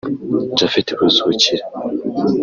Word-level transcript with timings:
Japhet 0.57 0.87
Buzukira 0.99 1.65